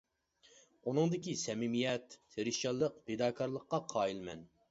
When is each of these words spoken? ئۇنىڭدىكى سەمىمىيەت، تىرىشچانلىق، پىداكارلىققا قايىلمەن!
ئۇنىڭدىكى 0.91 1.35
سەمىمىيەت، 1.41 2.17
تىرىشچانلىق، 2.37 2.97
پىداكارلىققا 3.11 3.81
قايىلمەن! 3.95 4.43